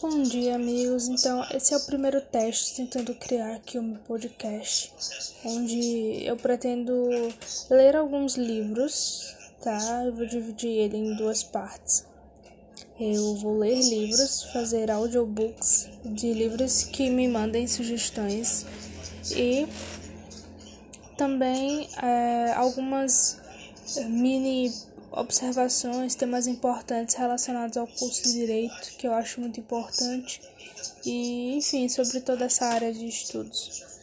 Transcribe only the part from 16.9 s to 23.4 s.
me mandem sugestões e também é, algumas